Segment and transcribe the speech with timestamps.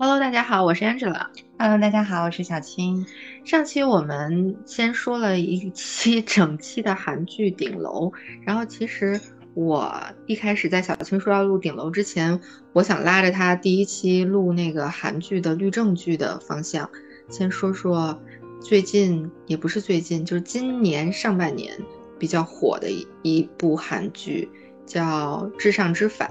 [0.00, 1.26] Hello，大家好，我是 Angela。
[1.58, 3.04] Hello，大家好，我是小青。
[3.44, 8.06] 上期我们先说了一期 整期的韩剧《顶楼》，
[8.46, 9.20] 然后其实
[9.54, 9.92] 我
[10.26, 12.40] 一开始在小青说要录《顶楼》之前，
[12.72, 16.88] 我想拉着他第一期录那个韩剧的律政剧的方向，
[17.28, 18.16] 先说说
[18.60, 21.76] 最近也不是最近，就是今年上半年
[22.20, 24.48] 比较火的一一部韩剧，
[24.86, 26.30] 叫《至上之法》。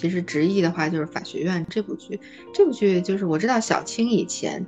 [0.00, 2.20] 其实直译的话就是法学院这部剧，
[2.54, 4.64] 这部剧就是我知道小青以前，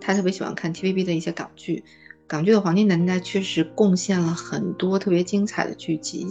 [0.00, 1.84] 他特别喜欢看 TVB 的一些港剧，
[2.26, 6.26] 港剧的黄金年代确实贡献了很多特别精彩的剧集。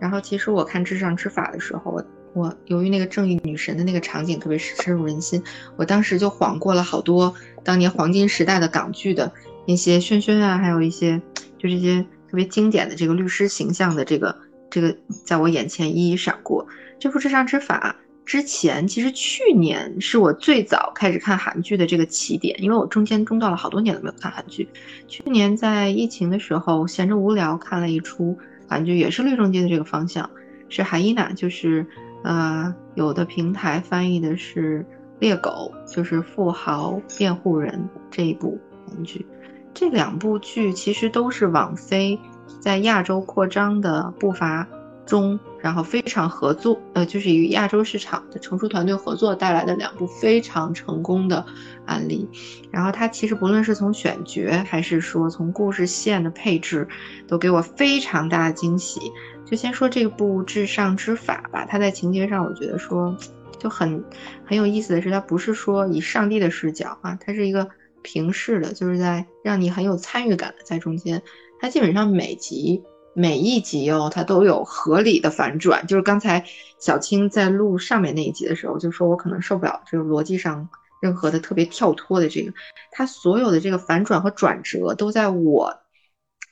[0.00, 2.02] 然后其实我看《至上之法》的时候，
[2.32, 5.42] 我由于那个正义女神的那个场景特别深入人心，
[5.76, 9.30] 我当时就晃过了好多当年黄金时代的港剧的
[9.66, 11.20] 那些轩轩啊，还有一些
[11.58, 14.34] 就这些特别经典的这个律师形象的这个
[14.70, 14.96] 这个
[15.26, 16.66] 在我眼前一一闪过。
[16.98, 24.68] 这部《至上之法》之前，其实去年是我最早开始看韩剧的这个起点，因为我中间中断了好多年都没有看韩剧。
[25.06, 30.28] 去年在疫情的时候，闲着无聊看了一出韩剧，也是律政剧的这个方向，
[30.68, 31.86] 是韩伊娜，就是
[32.24, 34.84] 呃，有的平台翻译的是
[35.20, 39.24] 猎狗，就是富豪辩护人这一部韩剧。
[39.72, 42.18] 这两部剧其实都是网飞
[42.58, 44.66] 在亚洲扩张的步伐。
[45.06, 51.46] 中，然后非常合作，呃，就是与亚洲市场的成熟团队合作带来的两部非常成功的
[51.86, 52.28] 案例。
[52.70, 56.86] 然后它其实不论是从选角，还是说从故事线的配置，
[57.26, 59.00] 都给我非常大的惊喜。
[59.46, 63.16] 就先说这部《至上之法》吧，它在情节上，我觉得说
[63.58, 64.04] 就很
[64.44, 67.68] 很有意思的是，它不是说以上帝的视角啊，它是一个
[68.02, 71.22] 平视的，就是在让你很有参与感的在中间。
[71.60, 72.82] 它基本上每集。
[73.18, 75.86] 每一集哦，它都有合理的反转。
[75.86, 76.44] 就是刚才
[76.78, 80.68] 小青在录上面那一集的时候，就说我可能受不了这个逻辑上
[81.00, 82.52] 任何的特别跳脱的这个，
[82.90, 85.80] 它所有的这个反转和转折都在我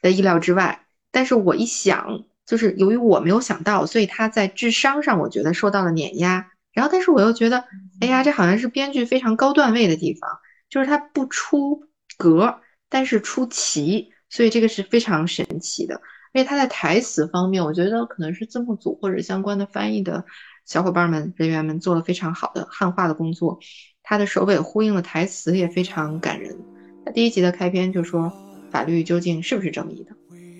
[0.01, 0.87] 的意料之外。
[1.11, 6.51] 但是我一想，就是由于我没有想到，所以他在智商上我觉得受到了碾压。
[6.73, 7.63] 然后，但是我又觉得，
[8.01, 10.31] 哎呀，这好像是编剧非常高段位的地方，
[10.71, 11.85] 就是他不出
[12.17, 12.59] 格，
[12.89, 16.01] 但是出奇，所以这个是非常神奇的。
[16.35, 20.25] 因为他在台词方面，我觉得可能是字幕组或者相关的翻译的
[20.65, 23.61] 小伙伴们、人员们做了非常好的汉化的工作。
[24.03, 26.59] 他的首尾呼应的台词也非常感人。
[27.05, 28.33] 他第一集的开篇就说
[28.69, 30.11] ：“法律究竟是不是正义的？”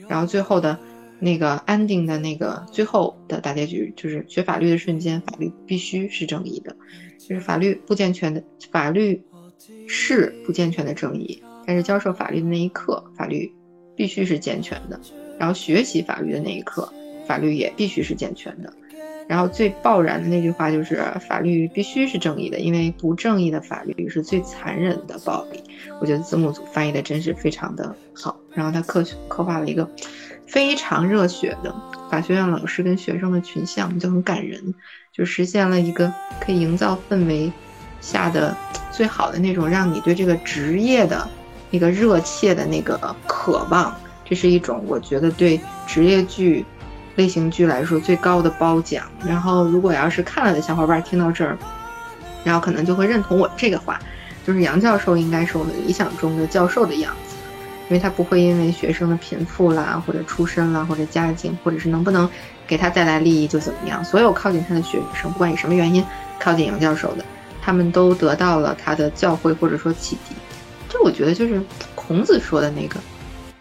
[0.09, 0.79] 然后最后的
[1.19, 6.77] 那个 ending 的那个最后的大结局就是学法律的瞬间，法律必须是正义的。
[7.19, 8.41] 就是法律不健全的
[8.71, 9.21] 法律
[9.89, 13.53] 是不健全的正义，但是教授法律的那一刻，法律
[13.97, 15.01] 必须是健全的。
[15.39, 16.93] 然后学习法律的那一刻，
[17.27, 18.73] 法律也必须是健全的。
[19.27, 25.63] 然后最爆燃的那句话就是：法律必须是正义的，因为不正义的法律是最残忍的暴力。
[25.99, 28.39] 我觉得字幕组翻译的真是非常的好。
[28.53, 29.89] 然后他刻刻画了一个
[30.47, 31.75] 非常热血的
[32.11, 34.75] 法学院老师跟学生的群像，就很感人，
[35.11, 37.51] 就实现了一个可以营造氛围
[38.03, 38.55] 下的
[38.93, 41.27] 最好的那种让你对这个职业的
[41.71, 43.97] 那个热切的那个渴望。
[44.25, 46.65] 这是一种我觉得对职业剧
[47.17, 49.05] 类型剧来说最高的褒奖。
[49.25, 51.57] 然后，如果要是看了的小伙伴听到这儿，
[52.43, 54.01] 然后可能就会认同我这个话，
[54.47, 57.37] 就是杨教授应该是我们理想中的教授的样子，
[57.89, 62.29] 因为他不会因为学生的贫富啦，或者出身啦，或者家境，或者是能不能
[62.67, 64.05] 给他带来利益就怎么样。
[64.05, 66.05] 所有靠近他的学生，不管以什么原因
[66.41, 67.25] 靠近杨教授的，
[67.63, 70.35] 他们都得到了他的教诲或者说启迪。
[70.89, 71.63] 这我觉得就是
[71.95, 72.97] 孔子说的那个。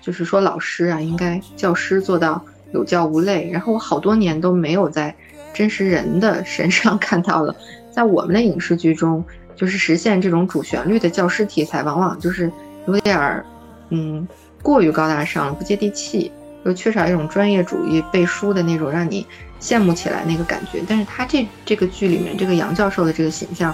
[0.03, 2.44] 就是说，老师啊，应该教师做到
[2.74, 3.50] 有教无类。
[3.50, 5.16] 然后我好多年都没有在
[5.53, 7.56] 真实人的身上 看到了，
[7.90, 9.24] 在我们的影视剧中，
[9.56, 12.52] 就是实现这种主旋律的教师题材，往往就是
[12.86, 13.46] 有点儿，
[13.91, 14.28] 嗯，
[14.62, 16.30] 过于高大上了，不接地气，
[16.66, 19.25] 又缺少一种专业主义背书的那种让你
[19.62, 20.84] 羡慕起来那个感觉。
[20.85, 23.74] 但是他这这个剧里面，这个杨教授的这个形象，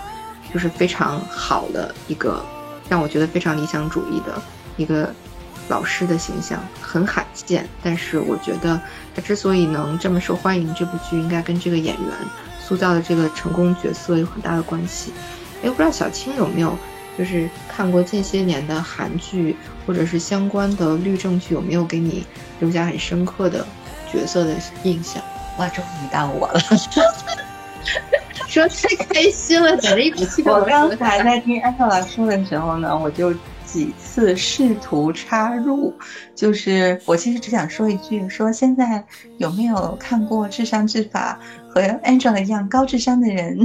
[0.53, 2.39] 就是非常好的一个，
[2.87, 4.39] 让我觉得非常理想主义的
[4.77, 5.11] 一个。
[5.69, 8.79] 老师的形象很罕见，但是我觉得
[9.15, 12.05] 他之所以能这么受欢迎，这部剧应该跟这个演员
[12.59, 15.13] 塑造的这个成功角色有很大的关系。
[15.63, 16.75] 哎，不知道小青有没有
[17.17, 19.55] 就是看过近些年的韩剧
[19.85, 22.25] 或者是相关的律政剧，有没有给你
[22.59, 23.65] 留下很深刻的
[24.11, 25.21] 角色的印象？
[25.59, 26.59] 哇，终于到我了，
[28.47, 30.41] 说太开心了，简直一口气。
[30.43, 33.31] 我刚才在听安特老师的时候呢，我就。
[33.71, 35.93] 几次试图插入，
[36.33, 39.03] 就是我其实只想说一句：说现在
[39.37, 41.39] 有没有看过《智商之法》
[41.73, 43.59] 和 Angela 一样高智商的人？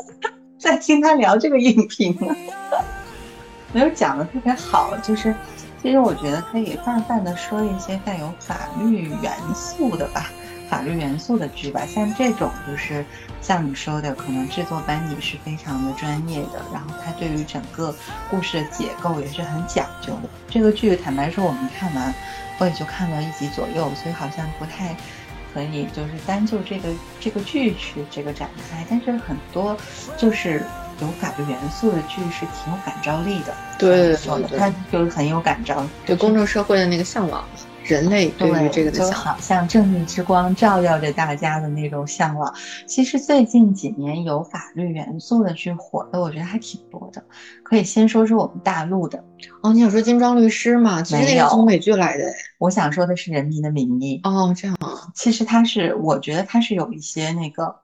[0.58, 2.34] 在听他聊这个影评呢？
[3.72, 5.34] 没有讲的特别好，就是
[5.82, 10.30] 其实我觉得可以泛泛的说一些带有法律元素的吧，
[10.70, 13.04] 法律元素的剧吧，像这种就是
[13.42, 17.94] 像你说的，可能制作班底是非常的专业的，然后他对于整个
[18.30, 20.30] 故事的结构也是很讲究的。
[20.48, 22.14] 这个剧坦白说，我们看完
[22.58, 24.96] 我也就看了一集左右，所以好像不太。
[25.54, 26.88] 可以，就是单就这个
[27.20, 29.76] 这个剧去这个展开，但是很多
[30.16, 30.64] 就是
[30.98, 33.54] 有法律元素的剧是挺有感召力的。
[33.78, 34.16] 对，
[34.56, 37.44] 它就是很有感召，对公众社会的那个向往。
[37.84, 42.52] 人类对于这个就好像正义之光照耀着大家的那种向往。
[42.86, 47.24] 其实最近几年有法律元素的剧火的，我觉得还挺多的。
[47.62, 49.22] 可以先说说我们大陆的
[49.62, 51.02] 哦，你想说金装律师吗？
[51.02, 52.24] 其实那个从美剧来的。
[52.58, 55.10] 我想说的是《人民的名义》哦，这样啊。
[55.14, 57.80] 其实它是，我觉得它是有一些那个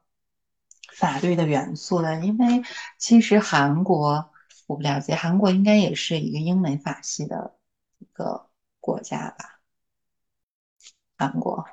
[0.95, 2.63] 法律的元素的，因为
[2.99, 4.31] 其实韩国
[4.69, 7.55] 我不了解，韩国应该也是一个英美法系的
[7.99, 8.47] 一个
[8.81, 9.58] 国家吧。
[11.19, 11.67] 韩国，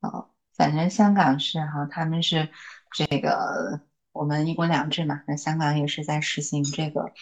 [0.00, 0.26] 啊，
[0.56, 2.48] 反正香港是哈，他们是
[2.92, 3.82] 这个
[4.12, 7.12] 我们一国两制嘛，那香港也是在实行这个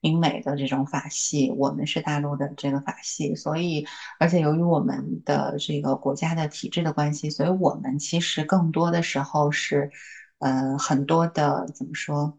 [0.00, 3.86] 英美的这种法系，我们是大陆的这个法系，所以
[4.18, 9.90] 而且由于我们的这个国家的体制的关系，所以我们其实更多的时候是，
[10.38, 12.38] 呃，很多的怎么说，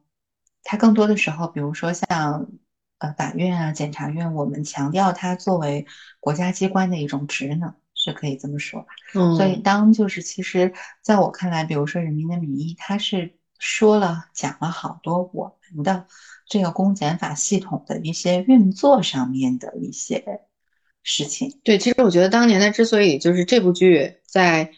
[0.64, 2.48] 它更多的时候，比如说像
[3.00, 5.86] 呃法院啊、检察院，我们强调它作为
[6.20, 7.76] 国家机关的一种职能。
[8.12, 16.06] 是可以这么说吧，嗯，所以当就是其实在我看来，比如说《人民的名义》，它是说了讲了好多我们的
[16.48, 20.42] 这个公检法系统的一些运作上面的一些
[21.04, 21.60] 事情。
[21.64, 24.72] 对，其实我觉得当年的之所以就是这部剧在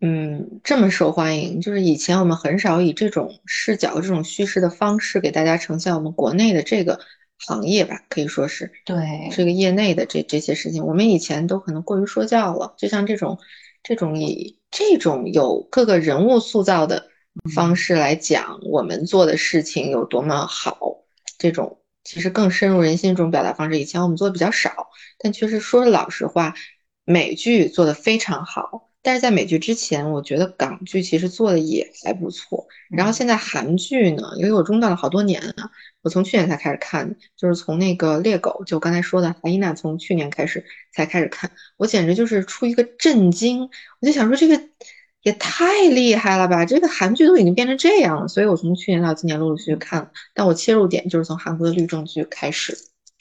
[0.00, 7.00] 嗯这么受欢迎，就是以前我们很少以这种视角、这种叙事的方式给大家呈现我们国内的这个。
[7.46, 8.96] 行业吧，可以说是对
[9.32, 12.74] 这个业内的这这些事情，我们以前都可能过于说教了。
[12.78, 13.38] 就像这种
[13.82, 17.08] 这种以这种有各个人物塑造的
[17.54, 20.78] 方式来讲，我们做的事情有多么好，
[21.38, 24.88] 这种其实更深入人心这种表达方式，以前我们做的比较少。
[25.18, 26.54] 但确实说老实话，
[27.04, 28.91] 美剧做的非常好。
[29.02, 32.66] 但是在美剧之前，我觉得港剧其实做的也还不错。
[32.88, 35.70] 然后现在韩剧呢，因为我中断了好多年啊，
[36.02, 40.64] 我从去年才开始看，就是从那个猎狗，就刚才说的，韩一娜从去年开始
[40.94, 43.68] 才开始看，我简直就是出一个震惊，
[44.00, 44.62] 我就想说这个
[45.22, 48.28] 也太厉害了吧，这个韩剧都已经变成这样了。
[48.28, 52.76] 所以我从去年到今年陆陆续续看了，但我切入点就是从韩国的律政剧开始。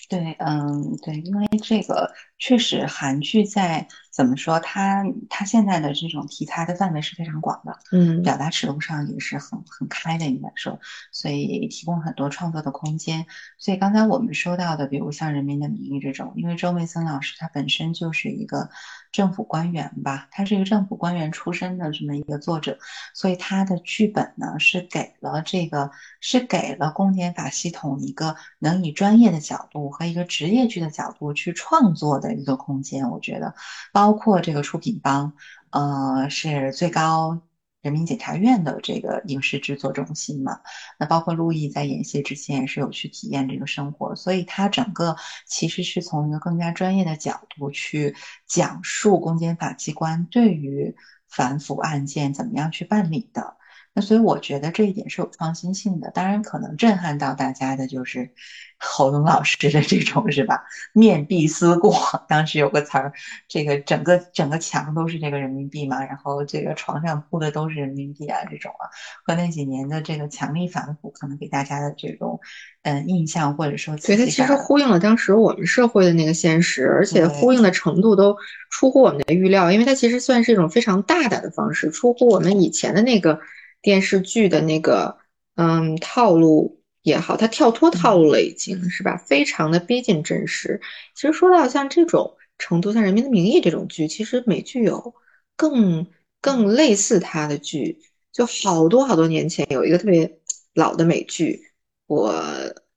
[0.09, 10.79] 对，嗯，对，因为这个确实韩剧在怎么说，他他现在的这种题材的范围是非常广的，嗯，表达尺度上也是很很开的，应该说，
[11.11, 13.25] 所以提供很多创作的空间。
[13.57, 18.69] 所以刚才我们说到的，比如像《人民的名义》这种，因为周梅森老师他本身就是一个。
[19.11, 22.79] 政府官员吧，他是一个政府官员出身的这么一个作者，
[23.13, 25.91] 所以他的剧本呢是给了这个
[26.21, 33.09] 是给了公检法系统一个能以专业的角度和一个职业剧的角度去创作的一个空间。
[33.09, 33.53] 我觉得，
[33.91, 35.33] 包包括这个出品方，
[35.69, 37.41] 呃，是最高。
[37.81, 40.59] 人民检察院的这个影视制作中心嘛，
[40.99, 45.15] 那包括陆毅在演戏之前也是有去体验这个生活，所以他整个
[45.47, 48.13] 其实是从一个更加专业的角度去
[48.45, 50.93] 讲述公检法机关对于
[51.29, 53.55] 反腐案件怎么样去办理的。
[53.93, 58.29] 那所以我觉得这一点是有创新性的，当然可能震撼到大家的就是
[58.83, 60.63] 侯勇老师的这种是吧？
[60.93, 61.93] 面壁思过，
[62.27, 63.11] 当时有个词儿，
[63.49, 68.87] 这个整个整个墙都是这个人民币嘛，然后这个床上铺的都是人民币啊，这种啊，
[69.25, 72.39] 和那几年的这个强力反腐可能给大家的这种
[72.83, 78.37] 嗯印象或者说，对它其实呼应了当时我们社会的那个现实，而且呼应的程度都
[78.69, 83.37] 出乎我们的预料，因为它其实算是一种非常大胆的方式，出乎我们以前的那个。
[83.81, 85.17] 电视剧的那个
[85.55, 89.17] 嗯套路也好，它跳脱套路了，已经是吧？
[89.17, 90.79] 非常的逼近真实。
[91.15, 95.13] 其实说到像这种程度，像《人民的名义》这种剧，其实美剧有
[95.55, 96.05] 更
[96.41, 97.99] 更类似它的剧，
[98.31, 100.39] 就好多好多年前有一个特别
[100.73, 101.71] 老的美剧，
[102.05, 102.33] 我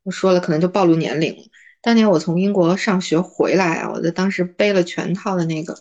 [0.03, 1.43] 我说了可能就暴露年龄了。
[1.81, 5.75] 当年我从英国上学回来啊，我在当时背了全套的那个。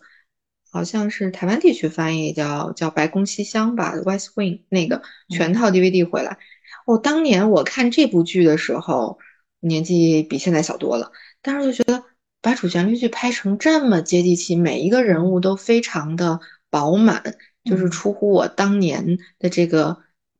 [0.73, 6.39] 好像是台湾地区翻译叫叫白宫西厢吧，West Wing 那个全套 DVD 回来。
[6.87, 9.19] 哦，当年我看这部剧的时候，
[9.59, 11.11] 年纪比现在小多了，
[11.43, 12.03] 但是就觉得
[12.41, 16.39] 把主旋律剧拍成这么接地气，每一个人物都非常的
[16.71, 19.95] 饱满，就是出乎我当年的这个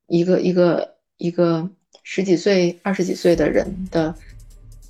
[0.08, 1.70] 一个一个一个
[2.02, 4.12] 十几岁、二十几岁的人的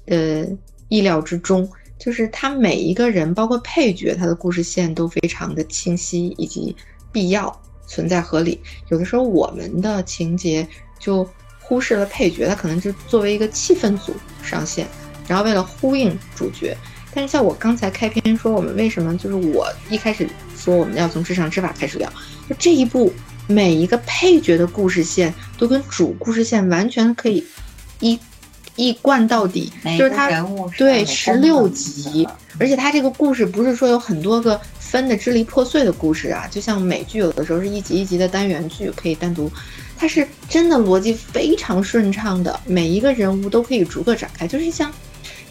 [0.07, 0.47] 呃
[0.89, 1.71] 意料之中。
[2.05, 6.77] 就是他每一个人，包括配角，他的故事线都非常的清晰以及
[7.11, 8.61] 必要存在合理。
[8.91, 10.69] 有的时候我们的情节
[10.99, 11.27] 就
[11.59, 14.87] 忽视了配角，他可能就作为一个气氛组上线，
[15.27, 16.77] 然后为了呼应主角。
[17.15, 22.13] 但是像我刚才开篇说，我们为什么就是我一开始说我们要从至上之法开始聊，
[22.51, 23.11] 就这一部
[23.47, 27.43] 每一个配角的故事线都跟主故事线完全可以
[28.01, 28.21] 一。
[28.77, 30.29] 一贯到底，就是他
[30.77, 32.27] 对十六集，
[32.59, 39.51] 而且他这个故事不是说有很多个分的支离破碎的故事啊，就像美剧有的时候是一集一集的单元剧可以单独，
[39.97, 44.93] 它是真的逻辑非常顺畅的，每一个人物都可以逐个展开，就是像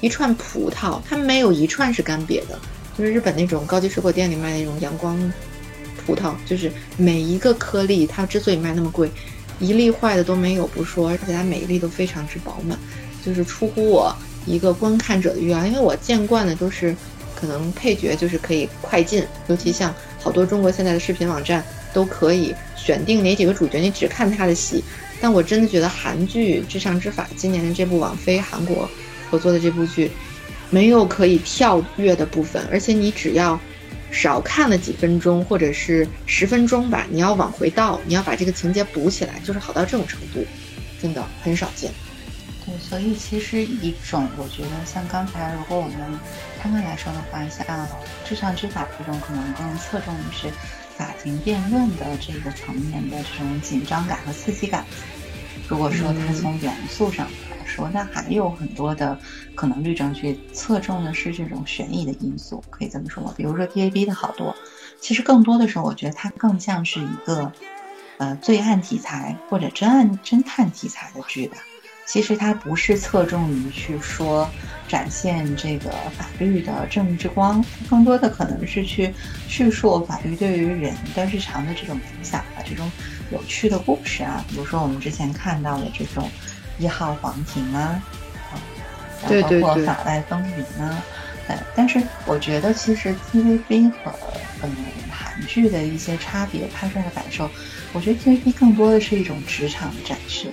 [0.01, 2.59] 一串葡萄，它没有一串是干瘪的，
[2.97, 5.17] 就是日本那种高级水果店里卖那种阳光
[6.05, 9.09] 葡萄，就是每一个颗粒它之所以卖那么贵，
[9.59, 12.77] 一粒坏的都没有不说，而且它每一粒都非常之饱满。
[13.25, 14.15] 就是出乎我
[14.45, 16.95] 一个观看者的预料，因为我见惯的都是
[17.35, 21.63] 可能配角就是可以快进，尤其像好多中国现在的视频网站
[21.93, 24.83] 都可以选定哪几个主角，你只看他的戏。
[25.21, 28.89] 但我真的觉得韩剧《至上之法》今年的这部网飞韩国
[29.31, 30.11] 合作的这部剧，
[30.69, 33.57] 没有可以跳跃的部分，而且你只要
[34.11, 40.45] 少看了几分钟或者是十分钟吧，你要往回倒，你要把这个情节补起来，就是好到这种程度，
[41.01, 41.89] 真的很少见。
[42.65, 46.19] 对，所以其实一种，我觉得像刚才，如果我们
[46.61, 47.87] 摊开来说的话，像
[48.23, 50.49] 至上之法这种，可能更侧重于是
[50.95, 54.85] 法庭辩论的这个层面的这种紧张感和刺激感。
[55.67, 59.19] 如果说它从元素上来说，那还有很多的
[59.55, 63.33] 可能律政剧侧重的是这种悬疑的因素，可以这么说。
[63.35, 64.55] 比如说 TAB 的好多，
[65.01, 67.51] 其实更多的时候，我觉得它更像是一个
[68.19, 71.57] 呃罪案题材或者侦案侦探题材的剧吧。
[72.05, 74.49] 其实它不是侧重于去说
[74.87, 79.13] 展现这个法律的正义之光，更多的可能是去
[79.47, 82.91] 叙述法律对于人的日常的这种影响啊，这种
[83.31, 86.29] 有趣的故事啊，比如说我们之前看到的这种
[86.77, 88.03] 一号皇庭啊，
[88.51, 88.59] 啊，
[89.25, 91.03] 包括法外风云啊，
[91.47, 94.13] 呃，但是我觉得其实 TVB 和
[94.61, 94.69] 嗯
[95.09, 97.49] 韩剧的一些差别拍出来的感受，
[97.93, 100.51] 我觉得 TVB 更多的是一种职场的展示。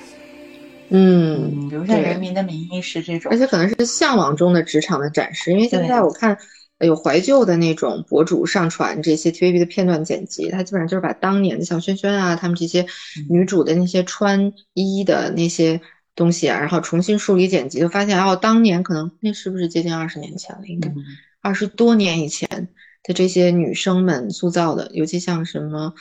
[0.91, 5.53] 嗯，比如像《人民的名义》是这种，而且可能是向往中的职场的展示。
[5.53, 6.37] 因为现在我看
[6.81, 12.85] 有怀旧的那种博主上传这些 TVB 的片段剪辑，他基本上就是把当年的像萱萱啊，他们这些
[13.29, 15.81] 女主的那些穿衣的那些
[16.17, 20.63] 东西啊，然后重新梳理剪辑，就发现哦，当年可能那是不是接近二十年前了？
[20.67, 20.93] 应该
[21.41, 22.49] 二十多年以前
[23.05, 25.95] 的这些女生们塑造的，尤其像什么。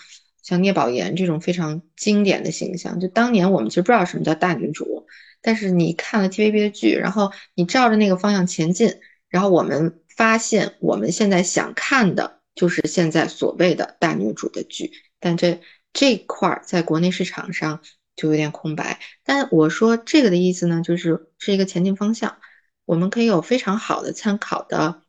[0.44, 5.06] 像聂宝言这种非常经典的形象，就当年我们其实不知道什么叫大女主，
[5.42, 8.96] 但是你看了 TVB 的剧，然后你照着那个方向前进，
[9.30, 15.60] 然后我们发现我们现在想看的就是现在所谓的大女主的剧，但这
[15.94, 17.82] 这块儿在国内市场上
[18.16, 19.00] 就有点空白。
[19.24, 22.38] 但我说这个的意思呢，就是是一个前进方向，
[22.86, 25.04] 我们可以有非常好的参考的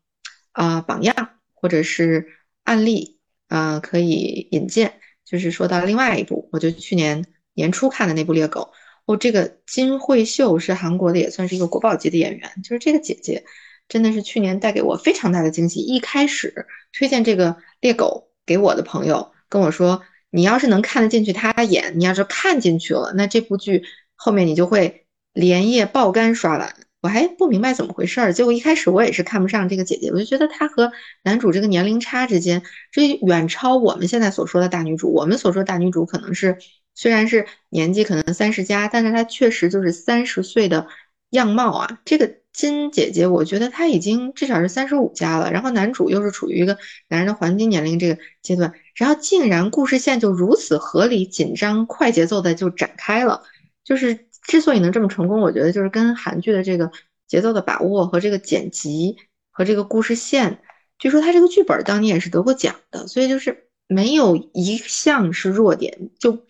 [0.52, 2.28] 啊榜样或者是
[2.64, 3.18] 案例
[3.48, 5.00] 啊可以引荐。
[5.30, 8.62] 就是说到另外一部，我就去年年初看的那部《猎狗》，
[9.06, 12.50] 哦，这个金惠秀是韩国的，也算是一个国宝级的演员。
[12.64, 13.44] 就是这个姐姐，
[13.88, 15.78] 真的是去年带给我非常大的惊喜。
[15.80, 23.84] 一开始推荐这个《猎狗》给我的朋友跟我说，你要是能看得进去她演，你要是看进去了，那这部剧
[24.16, 26.74] 后面你就会连夜爆肝刷完。
[27.02, 30.92] 我还不明白怎么回事儿，结果一开始我也是看不上这个姐姐，我就觉得她和
[31.22, 35.10] 男主这个年龄差之间，这远超我们现在所说的大女主。
[35.14, 36.58] 我们所说大女主可能是
[36.94, 40.88] 虽然是年纪可能三十加，但是她确实就是三十岁的
[41.30, 42.00] 样貌啊。
[42.04, 46.76] 这个金姐姐，我觉得她已经至少是三十五加了，然后男主又是处于一个
[47.08, 53.42] 男人的黄金年龄这个阶段，然后竟然故事线就如此合理、紧张、快节奏的就展开了，
[53.84, 54.26] 就是。
[54.50, 56.90] 之所以能这么成功，我觉得就是跟韩剧的这个
[57.28, 59.16] 节奏的把握和这个剪辑
[59.52, 60.60] 和这个故事线。
[60.98, 66.10] 据说他这个剧本当年也是得过奖的，所以就是没有一项是弱点。
[66.18, 66.44] 就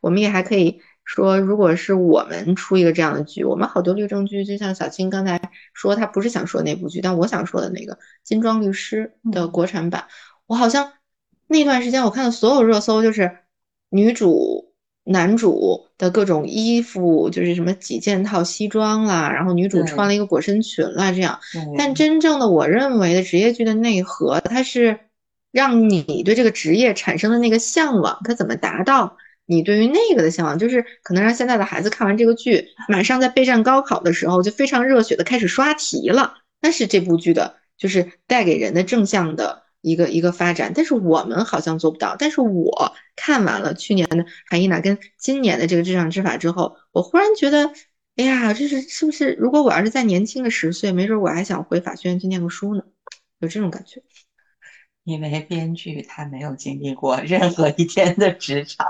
[0.00, 5.40] 我们也还可以说，如果是我们出一个这样的剧，我们好多律政剧，就像小青刚才
[5.74, 7.94] 说，她不是想说那部剧，但我想说的那个
[8.24, 10.08] 《金装律师》的国产版，
[10.46, 10.92] 我好像
[11.46, 13.38] 那段时间我看的所有热搜就是
[13.90, 14.63] 女主。
[15.04, 21.38] 男主的各种衣服就是什么几件套西装啦，然后女主穿了一个裹身裙啦，这样。
[21.76, 24.98] 但真正的我认为的职业剧的内核，它是
[25.52, 29.16] 让你对这个职业产生的那个向往，它怎么达到？
[29.46, 36.32] 你对于那个的向往，就是可能让现在的孩子看完这个剧，马上在备战高考的时候就非常热血的开始刷题了，
[36.62, 40.72] 那是这部剧的，就是带给人的正向的一个一个发展。
[40.74, 42.16] 但是我们好像做不到。
[42.18, 44.16] 但是我看完了去年的
[44.50, 47.70] 《韩伊娜》跟今年的这个《智障之法》之后，我忽然觉得，
[48.16, 49.34] 哎呀，这是是不是？
[49.38, 52.82] 如果我要是再年轻个十岁，没准我还想回法学院去念个书呢，
[53.40, 54.02] 有这种感觉。
[55.04, 58.86] 因为编剧他没有经历过任何一天的职场，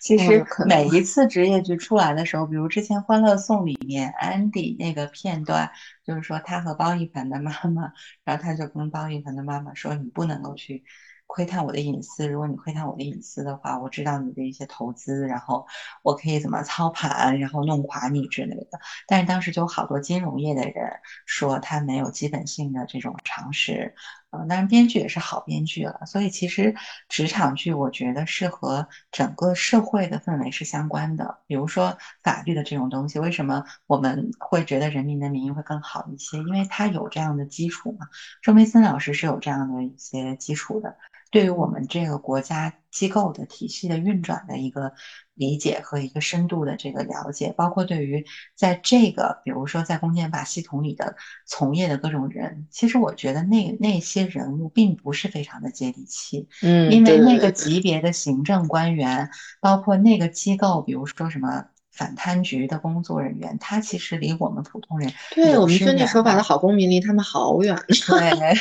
[0.00, 5.70] 其实每一次职业剧出来的时候，比如之前《欢乐颂》里面 Andy 那个片段，
[6.04, 7.92] 就是说他和包奕凡的妈妈，
[8.24, 10.84] 然后他就跟包奕凡的妈妈说：“你不能够去。”
[11.30, 15.66] 窥探我的隐私，如果你窥探我的隐私的话，我知道你的一些投资，然后
[16.02, 18.78] 我可以怎么操盘，然后弄垮你之类的。
[19.06, 20.90] 但是当时就有好多金融业的人
[21.26, 23.94] 说他没有基本性的这种常识，
[24.30, 26.00] 嗯，当然编剧也是好编剧了。
[26.06, 26.74] 所以其实
[27.08, 31.38] 职场剧我觉得是和整个社会的氛围是相关的。
[31.46, 36.36] 比如说法律的这种东西，为什么我们会觉得《人民的名义》会更好一些？
[36.38, 38.06] 因为它有这样的基础嘛。
[38.42, 40.96] 周梅森老师是有这样的一些基础的。
[41.30, 44.92] 对于我们这个国家机构的体系的运转的一个
[45.34, 51.16] 理解和一个深度的这个了解，包括对于在这个比如说在公检法系统里的
[51.46, 59.30] 从业的各种人，其实我觉得那那些人物并不是非常的接地气，嗯，因为那个级别的行政官员，
[59.60, 68.54] 包括那个机构，比如说什么反贪局的工作人员，他其实离我们普通人，对我们遵纪守法的好公民离他们好远，对。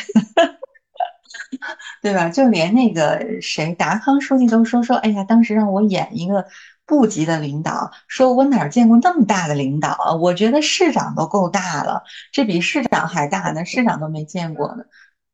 [2.02, 2.30] 对吧？
[2.30, 6.46] 就连那个谁，达康书记都说说，哎呀，当时让我演一个
[6.86, 10.14] 部级的领导，说我哪见过那么大的领导啊？
[10.16, 14.84] 我觉得市长都够大了，这比市长还大呢，市长都没见过呢。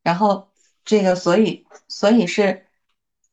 [0.04, 0.50] 然后
[0.86, 2.66] 这个，所以，所以是，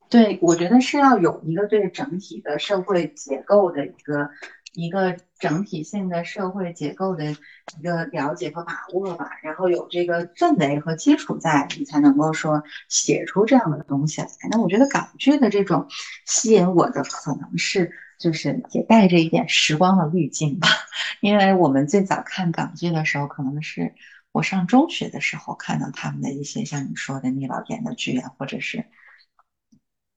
[0.09, 4.29] 对我觉得是要有一个对整体的社会结构的一个。
[4.73, 14.27] 一个整体性的社会结构的一个了解和把握吧，然后有这个氛围和基础在，你才能够说写出这样的东西来。
[14.49, 15.87] 那我觉得港剧的这种
[16.25, 20.67] 吸引我的可能是，就是也带着一点时光的滤镜吧，
[21.19, 23.93] 因为我们最早看港剧的时候，可能是
[24.31, 28.85] 我上中学的时候看到他们的一些像你说的聂老演的剧啊，或者是。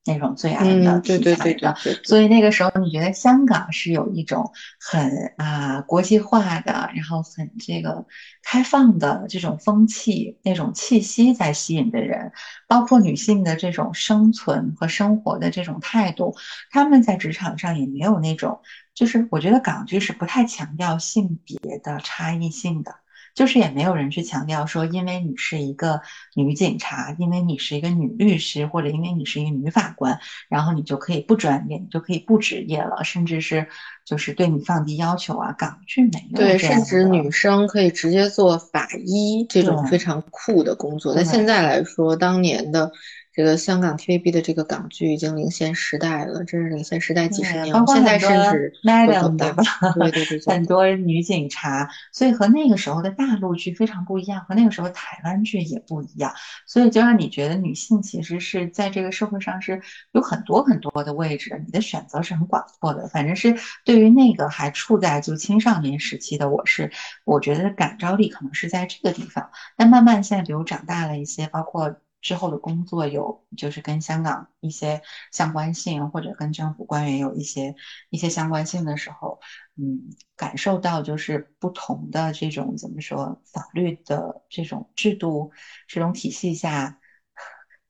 [0.06, 8.04] 那种最爱的题材的，所以那个时候你觉得香港是有一种很啊国际化的，然后很这个
[8.42, 12.32] 开放的这种风气、那种气息在吸引的人，
[12.68, 16.36] 包括女性的这种生存和生活的这种态度，
[16.70, 18.60] 他们在职场上也没有那种，
[18.94, 22.94] 就是我觉得港剧是不太强调性别的差异性的。
[23.34, 26.00] 就是也没有人去强调说，因为你是一个
[26.34, 30.18] 女警察，因为你是一个女律师，或者因为你是一个女法官，
[30.48, 33.66] 然后你就可以不专业，你就可以不职业了，甚至是
[34.04, 35.52] 就是对你放低要求啊。
[35.58, 41.14] 港剧没有对，甚至女生可以直接做法医这种非常酷的工作。
[41.14, 42.92] 那现在来说，当年的。
[43.34, 47.74] 这个香港 TVB 的这个港剧已经领先时代了，真是领先时代几十年。
[47.88, 49.64] 现在甚至 Madam 对吧？
[49.94, 56.32] 对对 对，很多女警察，所以和那个时候的大陆剧非常不一样，和那个时候台湾剧也不一样。
[56.64, 63.08] 所以就让你觉得女性其实是在这个社会上是有很多很多的位置，你的选择是很广阔的。
[63.08, 66.92] 反正是对于那个还处在就青少年时期的我，是
[67.24, 69.50] 我觉得感召力可能是在这个地方。
[69.76, 71.96] 但慢慢现在，比如长大了一些，包括。
[72.24, 77.76] 之后的工作有就是跟香港一些相关性，或者跟政府官员有一些
[78.08, 79.38] 一些相关性的时候，
[79.76, 80.00] 嗯，
[80.34, 85.52] 感受到就是不同的这种怎么说法律的这种制度
[85.86, 86.98] 这种体系下。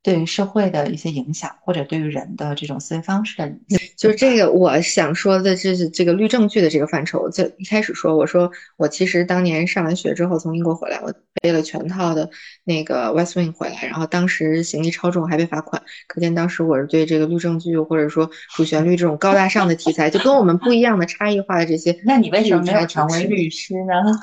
[0.04, 7.30] 对于社会的一些影响，或者对于人的这种思维方式的影响，就是这个我想说的，就是这个律政剧的这个范畴。
[7.30, 12.28] 就一开始说，我说我其实当年上完学之后从英国回来，我背了全套的
[12.64, 21.98] 那个《West Wing》回来，然后当时行李超重还被罚款，可见当时我是对这个律政剧或者说主旋律这种高大上的题材，就跟我们不一样的差异化的这些。
[22.04, 23.94] 那你为什么没有成为律师呢？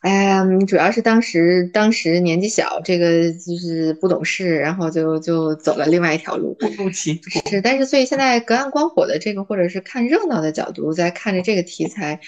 [0.00, 6.56] 哎呀，主要是当时当时年纪小，这个就是不懂事，然后就就走了另外一条路。
[6.62, 7.28] 误入歧途。
[7.50, 12.18] 是，但是所以现在隔岸观火的这个，或者是看热闹的角度，在看着这个题材，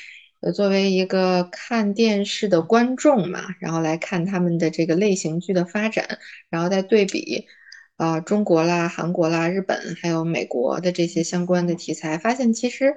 [0.41, 6.19] 呃，作为一个看电视的观众嘛，然后来看他们的这个类型剧的发展，
[6.51, 7.47] 然后再对比，
[7.97, 12.95] 啊，中国啦、韩国啦、日本还有美国的这些相关的题材，发现其实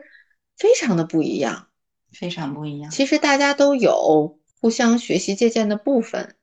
[0.57, 1.67] 非常的不一样，
[2.11, 2.91] 非常不一样。
[2.91, 4.37] 其实大家都有。
[4.63, 6.35] 互相学习借鉴的部分，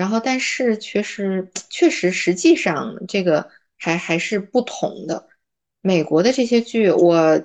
[0.00, 5.28] 然后但是确实确实实际上这个还还是不同的。
[5.82, 7.42] 美国的这些剧，我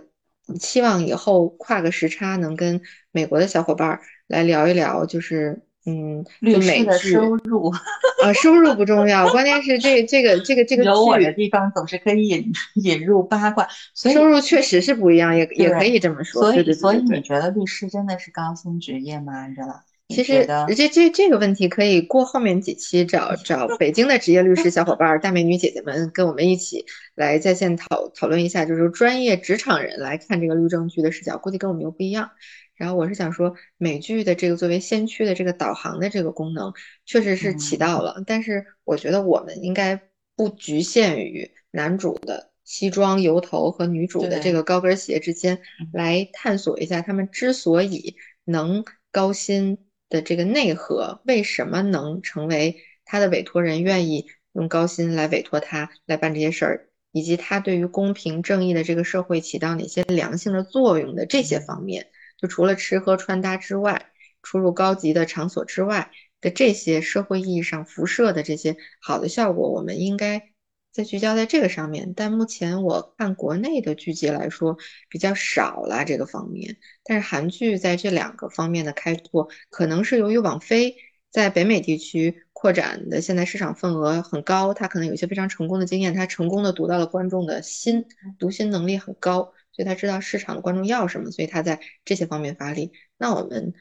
[0.58, 2.80] 希望以后跨个时差能跟
[3.12, 7.70] 美国的小伙伴来聊一聊，就是嗯，律师的收入
[8.24, 16.54] 啊，收入不重要，关键是这这个这个这个有我的地方总是可以引 引入八卦，所以收入确实是不一样，也也可以这么说。
[16.54, 19.34] 所以所以你觉得律师真的是高薪职业吗？
[19.34, 19.84] 安哲拉？
[20.08, 32.30] 其实这这这个问题可以过后面几期找找北京的职业律师小伙伴、大美女姐姐们跟我们一起来在线讨讨论一下，就是专业职场人来看这个律政剧的视角，估计跟我们又不一样。
[32.76, 36.72] 然后我是想说，美剧的这个作为先驱的这个导航的这个功能，
[37.06, 40.00] 确实是起到了，但是我觉得我们应该
[40.36, 45.60] 不局限于男主的西装油头和女主的这个高跟鞋之间
[45.92, 49.80] 来探索一下他们之所以能高薪。
[50.10, 70.55] 的这个内核，为什么能成为他的委托人愿意用高薪来委托他来办这些事儿，以及他对于公平正义的这个社会起到哪些良性的作用的这些方面，就除了吃喝穿搭之外，出入高级的场所之外的这些社会意义上辐射的这些好的效果，我们应该。
[70.96, 74.78] 再聚焦在这个上面，但目前我看国内的剧集来说
[75.10, 76.78] 比较少了这个方面。
[77.04, 80.96] 但是韩剧在这两个方面的开拓，可能是由于网飞
[81.30, 88.06] 在北美地区扩展的现在市场份额很高，它可能有一些非常成功的经验，它成功的读到了观众的心，
[88.40, 92.94] 读心能力很高，所以他知道市场的观众要什么，所以他在这些方面发力。
[93.18, 93.74] 那我们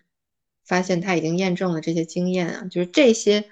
[0.66, 3.44] 发现他已经验证了这些经验啊，就是这些。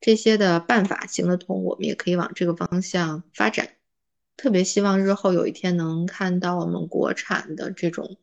[0.00, 3.70] 这些的办法行得通，我们也可以往这个方向发展。
[4.36, 8.16] 特别希望日后有一天能看到我们国产的这种。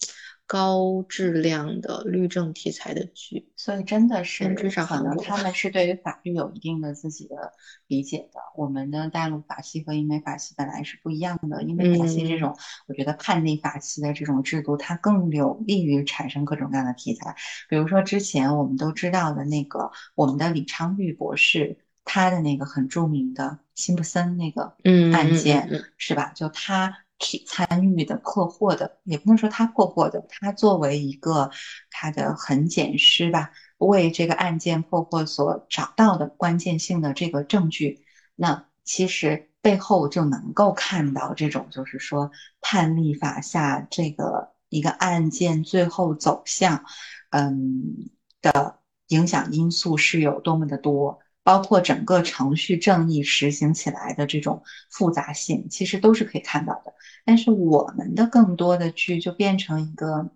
[0.48, 7.52] 高质量的律政题材的剧，所以真的是可能他们是对于法律有一定的自己的
[7.88, 8.40] 理解的。
[8.56, 12.56] 我们的大陆法系和英美法系本来是不一样的，英美法系这种，
[12.88, 17.36] 我觉得判例法系的这种制度，它更有利于产生各种各样的题材。
[17.68, 24.76] 比如说之前我们都知道的那个，我们的李昌钰博士，他的那个很著名的辛普森那个
[25.12, 26.32] 案件，是吧？
[26.36, 27.00] 就他。
[27.46, 31.50] 参与的破获的，也不能说他破获的，他作为一个
[31.90, 46.84] 他的痕检师吧，为这个案件破获所找到的关键性的这个证据，那其实背后就能够看到这种，就是说判例法下这个一个案件最后走向，
[47.32, 48.10] 嗯
[48.42, 51.20] 的影响因素是有多么的多。
[51.44, 56.92] 包括整个程序正义实行起来的这种复杂性，其实都是可以看到的。
[57.26, 60.30] 但是我们的更多的剧就变成一个，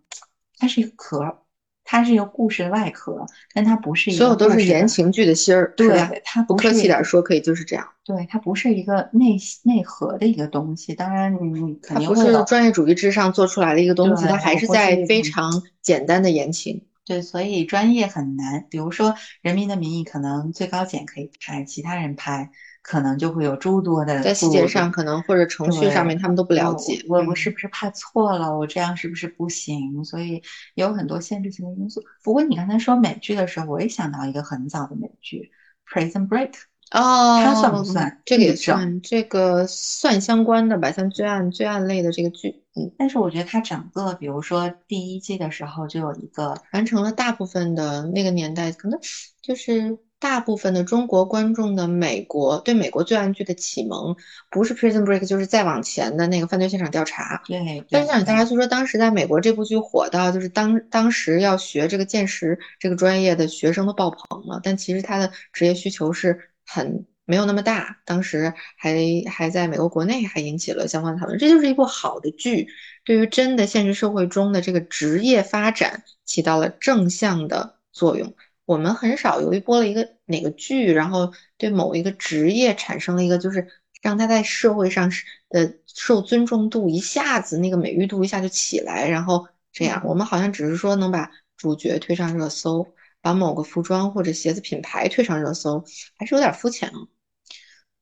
[0.57, 1.43] 它是一个壳，
[1.83, 4.17] 它是一个故事的外壳，但它不是一个。
[4.17, 7.87] 所有都是言情剧的芯儿，对，它不客气点说，可以就是这样。
[8.03, 10.95] 对，它不是一个内内核的一个东西。
[10.95, 16.85] 当然，你你肯定不是专业主义之上做出来的一个东西，它还是在非常简单的言情。
[17.05, 18.67] 对，所以专业很难。
[18.69, 27.03] 比如说《人民的名义》，可能最高检可以拍，其他人拍可能就会有诸多的在细节上可能或者程序上面他们都不了解。
[27.07, 28.57] 我我是不是怕错了？
[28.57, 30.03] 我这样是不是不行？
[30.03, 30.41] 所以
[30.75, 32.01] 有很多限制性的因素。
[32.23, 35.51] 不过你刚才说美剧的时候，我也想到一个很早的美剧
[35.93, 36.51] 《Prison Break》。
[36.91, 38.19] 哦，它算不算？
[38.25, 42.63] 这个也算，这个算相关的吧，像罪案、罪案类的这个剧。
[42.75, 48.99] 嗯，但是我觉得它整个，比如说第一季的时候就有一个完成了大部分的那个年代，可能
[49.43, 54.15] 就是大部分的中国观众的美国对美国罪案剧的启蒙，
[54.49, 57.41] 不是 Prison Break，就是再往前的那个犯罪现场调查。
[57.45, 66.39] 对，分享给大家，就说当时在美国这部剧火到，就是当当时要学这个鉴识这个专业的学生都爆棚了，但其实他的职业需求是。
[66.71, 71.39] 很没有那么大，当时还还在美国国内还引起了相关讨论。
[71.39, 72.67] 这就是一部好的剧，
[73.03, 78.35] 对于真的现实社会中的这个职业发展起到了正向的作用。
[78.69, 83.67] 我们很少由于播了一个哪个剧，然后对某一个职业产生了一个就是
[84.01, 85.09] 让他在社会上
[85.49, 92.87] 的受尊重度一下子那个美誉度一下就起来，然后这样我们好像只是说能把主角推上热搜。
[93.21, 95.83] 把某个服装或者鞋子品牌推上热搜，
[96.15, 97.09] 还是有点肤浅了。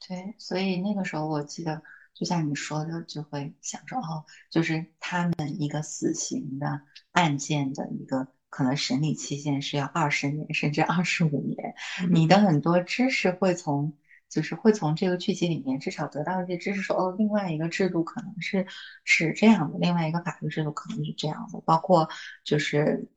[0.08, 1.82] 对，所以那个时候我记得，
[2.14, 6.82] 就像你说的，就会想说，哦，就是他们一个死刑的
[7.14, 11.76] 案件的一个可能审理期限是要二十年甚至二十五年，
[12.10, 13.94] 你的很多知识会从。
[14.30, 18.68] 就是会从这个剧集里面至少得到一些知识，说哦，另外一个制度可能是
[19.06, 22.10] 是这样的，另外一个法律制度可能是这样的，包括
[22.44, 23.08] 就是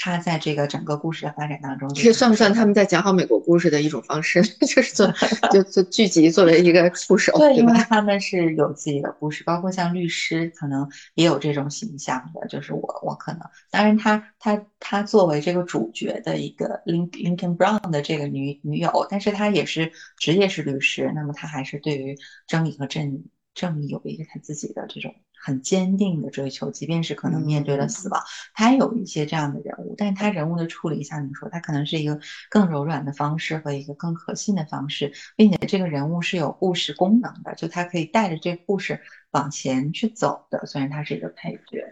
[0.00, 1.86] 插在这个整个故事的发展当中。
[1.92, 4.42] 这算不算他们在讲好美国故事的一种方式？
[4.66, 5.12] 就是做
[5.52, 7.72] 就做剧集作为一个触手，对，因为？
[7.90, 12.48] 他们是有自己的故事，包括像律师，可能也有这种形象的。
[12.48, 25.14] 就是我，我可能，当然他他他作为这个主角的一个 Link Lincoln Brown 的这个女女友，但是他也是职业是律师，那么他还是对于正义和正义正义有一个他自己的这种。
[25.42, 40.66] 很坚定的追求，即便是可能面对了死亡，他有一些这样的人物，但他人物的处理，像你说，他可能是一个更柔软的方式和一个更可信的方式，并且这个人物是有故事功能的，就他可以带着这故事往前去走的。
[40.66, 41.86] 虽然他是一个配角，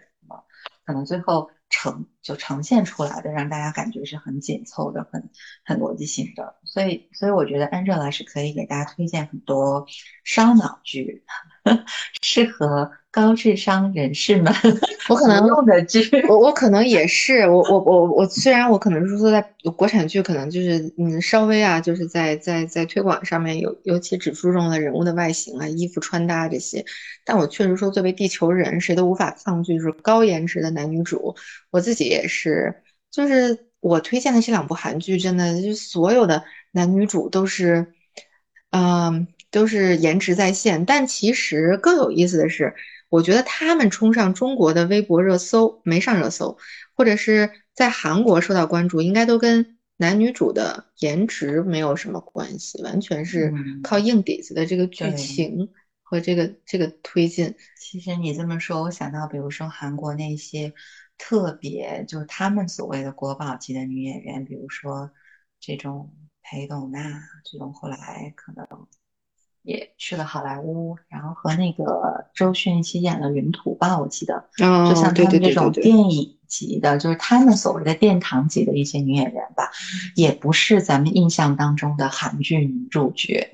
[0.85, 5.29] 可能最后呈就呈现出来的，让大家感觉是很紧凑的、很
[5.65, 6.55] 很逻辑性的。
[6.63, 9.85] 所以，所以我觉得 Angela 是可以给大家推荐很多
[10.23, 11.23] 烧脑剧，
[12.21, 12.91] 适合。
[13.11, 14.53] 高智商人士们，
[15.09, 19.41] 我可能用的剧，我我可能也是，我我我我虽然我可能是说在
[19.75, 26.85] 国产剧，可能就是嗯稍微啊，就是在在在推广上面有尤其只注重了人物的外形啊、衣服穿搭这些，
[27.25, 31.35] 但我确实说作为地球人，谁都无法抗拒就是高颜值的男女主，
[31.71, 37.93] 我自己也是，就是我推荐的这两部韩剧，真的就所有的男女主都是，
[38.71, 42.75] 嗯，都是颜值在线，但其实更有意思的是。
[43.09, 46.59] 我觉得他们冲上中国的微博热搜没上热搜，
[46.93, 53.51] 或者是在韩国受到关注，应该都跟男女主的颜值没有什么关系，完全是
[53.81, 55.69] 靠硬底子的这个剧情
[56.03, 57.55] 和这个这个推进。
[57.79, 60.71] 其实你这么说，我想到比如说韩国那些
[61.19, 65.11] 特别就是他们所谓的国宝级的女演员，比如说
[65.59, 66.99] 这种裴斗娜
[67.43, 68.65] 这种，后来可能。
[69.61, 79.69] 也去了好莱坞，然后和那个周迅一起演了《云图》吧，我记得，就像他们这种电影级的，就是他们所谓的殿堂级的一些女演员吧，
[80.15, 83.51] 也不是咱们印象当中的韩剧女主角。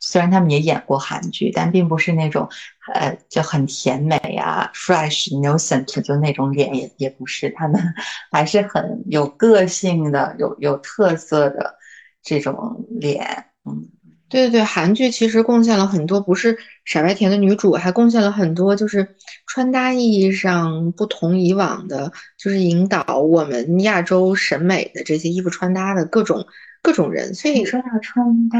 [0.00, 2.48] 虽然他们也演过韩剧，但并不是那种
[2.94, 7.80] 呃就很甜美啊，fresh innocent 就那种脸，也也不是，他们
[8.32, 11.74] 还是很有个性的、有有特色的
[12.22, 13.88] 这种脸，嗯。
[14.30, 19.08] 对对对，韩剧其实贡献了很多不是傻白甜的女主，还贡献了很多就是
[19.46, 26.44] 穿搭意义上不同以往的，就是引导我们亚洲审美的这些衣服穿搭的各种
[26.82, 27.32] 各种人。
[27.32, 28.58] 所以说到穿搭，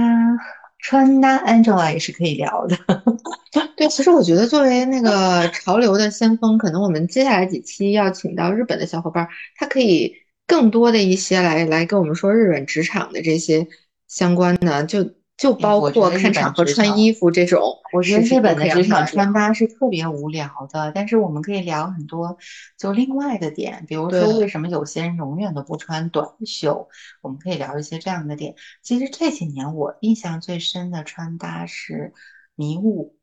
[0.79, 2.77] 穿搭 Angela 也是可以聊的。
[3.77, 10.15] 对，其实我觉得作为那个潮流的先锋，可能我们接下来几期要请到日本的小伙伴，他可以
[10.47, 13.67] 更多的一些来来跟我们说日本职场的这些
[14.07, 15.18] 相关的就。
[15.39, 20.91] 就包括看场合穿衣服这种，我觉得日本的职场穿搭是特别无聊的。
[20.93, 22.37] 但是我们可以聊很多，
[22.77, 26.89] 就另外的点，比如说为什么有些人永远都不穿短袖，
[27.23, 28.57] 我们可以聊一些这样的点。
[28.83, 32.13] 其实这几年我印象最深的穿搭是
[32.57, 33.15] 迷雾，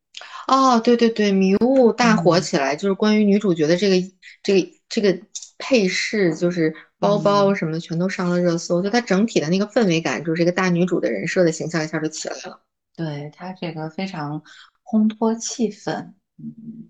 [0.48, 4.08] 哦，对对对，迷雾大火起来，就是关于女主角的这个
[4.42, 5.20] 这个这个
[5.58, 6.76] 配饰，就是。
[6.98, 12.64] 包包什么的全都上了热搜，就它整体的那个氛围感，就是这个大女主的人设的形象一下就起来了。
[12.96, 14.42] 对它这个非常
[14.84, 16.90] 烘托气氛，嗯，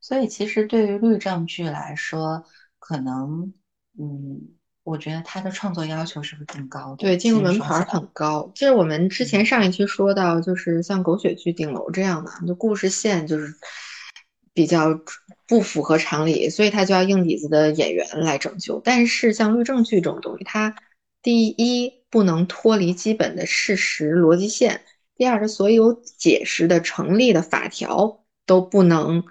[0.00, 2.46] 所以其实对于律政剧来说，
[2.78, 3.52] 可能，
[3.98, 4.40] 嗯，
[4.84, 6.96] 我觉得它的创作要求是不是更高？
[6.96, 8.50] 对，进入门槛很高。
[8.54, 13.52] 就是我们之前上一期说到，就是像狗血剧《顶楼》这样的，就故事线就是
[14.54, 14.98] 比较。
[15.52, 18.80] 不符合常理，所以他就要硬底子的演员来拯救。
[18.82, 20.74] 但是像律政剧这种东西，它
[21.20, 24.80] 第一不能脱离基本的事实逻辑线，
[25.14, 29.24] 第二，是所有解释的成立的法条都不能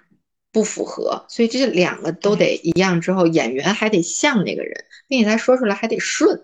[0.52, 1.26] 不符合。
[1.28, 6.40] 所以这两个都得一样之后，演员还得像那个人，并且他说出来还得顺，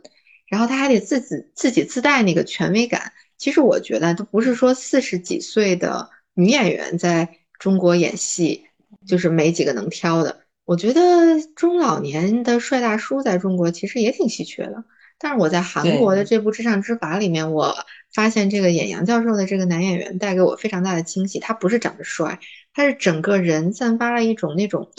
[0.48, 3.12] 然后他还得自己自己自带那个权威感。
[3.36, 7.28] 其实我觉得都不是说四十几岁的女演员在
[7.60, 8.64] 中国演戏。
[9.06, 11.00] 就是没几个能挑的，我觉得
[11.54, 14.84] 中老年的帅大叔在中国其实也挺稀缺的。
[15.20, 17.74] 但是我在韩国的这部《至上之法》里面，我
[18.14, 21.40] 发现这个演杨教授的这个男演员带给我非常大的惊喜。
[21.40, 22.38] 他不是长得帅，
[22.72, 24.92] 他是整个人散发了一种那种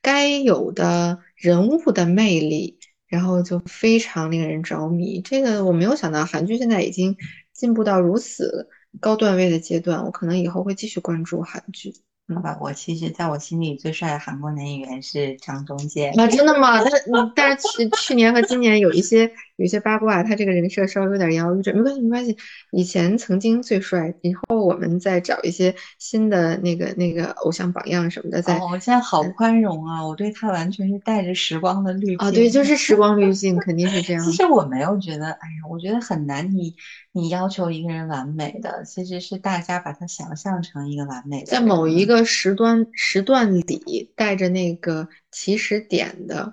[0.00, 5.20] 该有的人物的魅力，然后就非常令人着迷。
[5.20, 7.14] 这个我没有想到，韩剧现在已经
[7.52, 11.92] 进步到如此高段位的阶段，我可能以后会继续关注韩剧。
[12.34, 16.82] 好吧，我其实在我心里最帅的韩国男演员是张中健啊，真的吗？
[16.82, 16.92] 但
[17.36, 22.36] 但是去 去年和今年有一些有些八卦，他这个人设稍微有点摇摇欲坠，没关系没关系。
[22.72, 28.42] 以前曾经最帅，以后我们再找一些新的那个那个偶像榜样什么的。
[28.42, 32.18] 再哦，我现在好宽容啊，我对他完全是带着时光的滤镜。
[32.18, 34.22] 哦，对，就是时光滤镜，肯定是这样。
[34.24, 36.54] 其实我没有觉得，哎呀，我觉得很难。
[36.54, 36.76] 你
[37.12, 46.52] 你要求一个人完美的，其实是大家把他想象成一个完美的，在某一个时段时段里带着那个起始点的。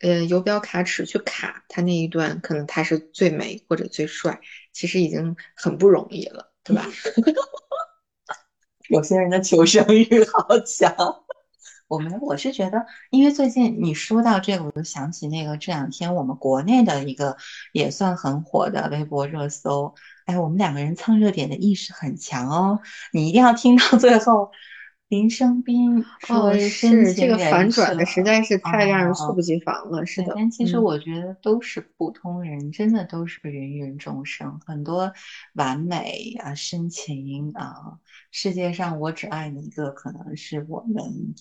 [0.00, 4.40] 呃，游标卡尺去卡他那一段，可能他是最美或者最帅，
[4.72, 6.86] 其实已经很不容易了，对吧？
[8.88, 10.94] 有些人的求生欲好强。
[11.86, 17.36] 我们我是觉得，因为最近你说到这个，我就想起那个这两天我们国内的一个
[17.72, 19.94] 也算很火的微博热搜。
[20.24, 22.80] 哎，我们两个人蹭热点的意识很强哦，
[23.12, 24.50] 你一定要听到最后。
[25.10, 34.60] 林生斌说：“是这个反转的，实在是太让人猝不及防了。”是的，但其实我觉得都是普通人，真的都是芸芸众生。
[34.64, 35.12] 很多
[35.54, 37.98] 完美啊、深情啊，
[38.30, 41.34] 世界上我只爱你一个，可能是我们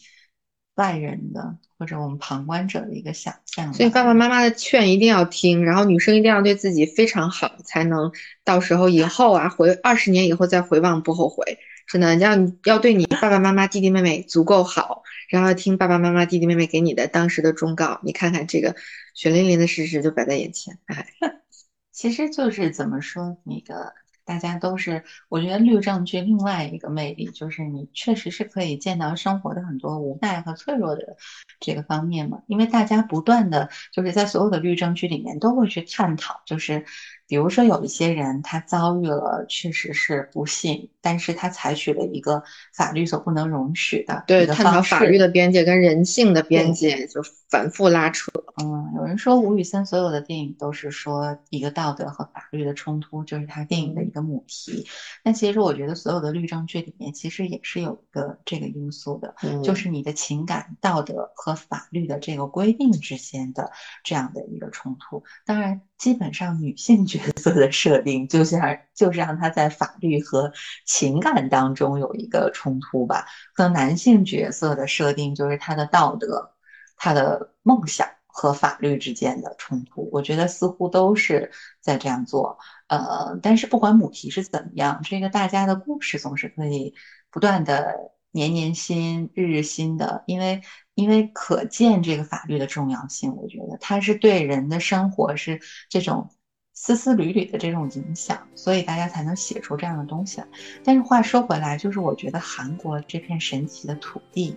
[0.80, 3.74] 外人的或者我们旁观者的一个想象。
[3.74, 8.10] 所以爸爸妈妈的劝一定要听，然后女生一定要对自己非常好，才能
[8.46, 11.60] 到时候以后啊，回二十年以后再回望不后悔。
[11.86, 18.00] 真的，要你要对你爸爸妈妈、弟弟妹妹足够好，然后听爸爸妈妈、弟弟妹妹给你的当时的忠告。
[18.04, 18.76] 你看看这个
[19.16, 20.78] 血淋淋的事实就摆在眼前。
[20.86, 21.08] 哎，
[21.92, 23.92] 其实就是怎么说，那个
[24.30, 31.18] 大家都是，我觉得律政剧另外一个魅力就是你确实是可以见到生活的很多无奈和脆弱的
[31.60, 32.44] 这个方面嘛。
[32.46, 36.86] 因为大家不断的就是在所有的律政剧里面都会去探讨，就是。
[37.30, 42.42] 比如说，有一些人他遭遇了确实是不幸，但是他采取了一个
[42.74, 48.32] 法律所不能容许的对探讨法律的边界跟人性的边界，就反复拉扯。
[48.60, 54.88] 嗯，有人说吴宇森所有的电影都是说一个道德和法律的冲突，就是他电影的一个母题。
[55.24, 63.72] 但其实我觉得所有的律政剧里面其实也是有一个这个因素的，就是你的情感、道德和法律的这个规定之间的
[64.04, 65.24] 这样的一个冲突。
[65.46, 65.80] 当然。
[66.00, 70.52] 基本上女性角色的设定，就像就是让她在法律和
[70.86, 73.26] 情感当中有一个冲突吧。
[73.54, 76.54] 和男性角色的设定，就是他的道德、
[76.98, 80.10] 他的梦想和法律之间的冲突。
[80.12, 82.58] 我觉得似乎都是在这样做。
[82.88, 86.96] 呃，但是不管母题是怎么样，这个大家的故事总是可以
[87.30, 87.94] 不断的。
[88.32, 90.62] 年年新，日日新的，因为
[91.00, 95.58] 因为可见这个法律的重要性，我觉得它是对人的生活是
[95.88, 96.30] 这种
[96.74, 100.48] 丝丝缕缕的这种影响，所以大家才能写出这样的东西来。
[100.84, 104.54] 但是话说回来，就是我觉得韩国这片神奇的土地，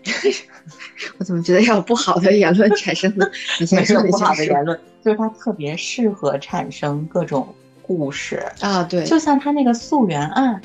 [1.19, 3.25] 我怎么觉得要有不好的言论产生呢？
[3.61, 10.61] 你先说不好的言论，就是它特别适合产生各种故事啊，对，就像它那个溯源案。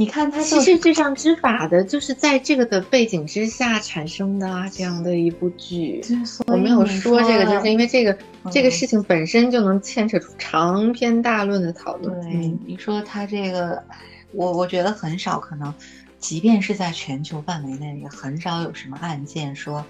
[0.00, 6.00] 你看，它其实《至上之法》的就是在这个的背景之下产生的啊，这样的一部剧。
[6.46, 8.16] 我没有说这个，就是因为这个
[8.50, 12.18] 这个事情本身就能牵扯出长篇大论的讨论。
[12.22, 13.84] 对，你说它这个，
[14.32, 15.74] 我我觉得很少可能，
[16.18, 19.84] 即便是在全球范围内，也很少有什么案件说，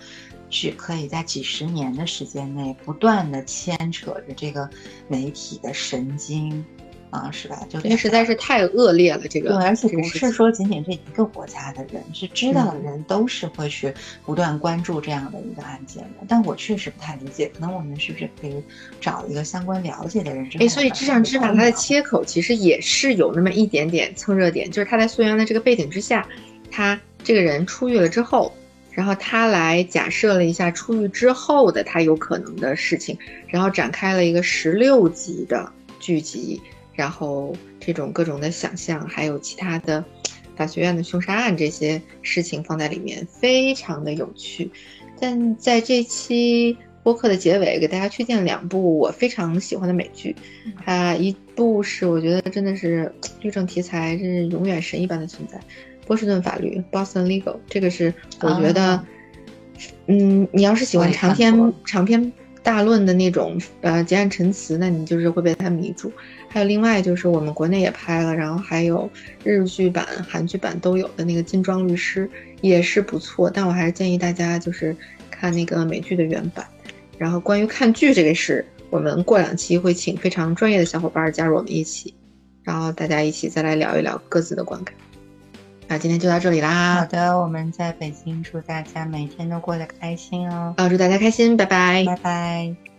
[0.50, 4.68] 是可以在几十年的时间内不断的牵扯着这个
[5.06, 6.64] 媒体的神经。
[7.10, 7.66] 啊，是吧？
[7.68, 13.92] 就因为实在是太恶劣了，这个对，而且不是说仅仅这一个国家的人是知道的人都是会去
[14.24, 16.24] 不断关注这样的一个案件的。
[16.28, 18.62] 但我确实不太理解，可能我们是不是可以
[19.00, 20.48] 找一个相关了解的人？
[20.60, 26.24] 哎，所以《知上知法》它的切口其实也是有那么一点点蹭热点，就是他在溯源的这个背景之下，
[26.70, 28.52] 他这个人出狱了之后，
[28.92, 33.18] 然后他来假设了一下出狱之后的他有可能的事情，
[33.48, 36.60] 然后展开了一个十六集的剧集。
[37.00, 40.04] 然后这种各种的想象，还有其他的
[40.54, 44.70] 法学院的凶杀案这些事情放在里面，非常的有趣。
[45.18, 50.36] 但在这期播客的结尾，给大家推荐两部我非常喜欢的美剧。
[50.84, 53.10] 啊，一部是我觉得真的是
[53.40, 55.56] 律政题材，是永远神一般的存在，
[56.06, 57.56] 《波士顿法律》（Boston Legal）。
[57.66, 59.02] 这个是我觉得，
[60.06, 62.30] 嗯，你要是喜欢长篇长篇
[62.62, 66.12] 大论的那种呃结案陈词，那你就是会被它迷住。
[66.52, 69.08] 还有另外就是我们国内也拍了，然后还有
[69.44, 72.26] 日剧版、韩剧版都有的那个《金装律师》
[72.60, 74.94] 也是不错，但我还是建议大家就是
[75.30, 76.66] 看那个美剧的原版。
[77.16, 82.12] 然后关于看剧这个事，我们过两期会请非常专业的小伙伴加入我们一起，
[82.64, 84.92] 然后大家一起再来聊一聊各自的观感。
[85.86, 86.96] 那今天就到这里啦。
[86.96, 90.74] 好的，我们在北京，祝大家每天都过得开心哦。
[90.76, 92.89] 啊，祝大家开心，拜拜，拜拜。